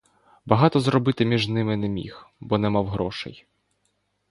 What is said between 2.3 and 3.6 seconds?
бо не мав грошей.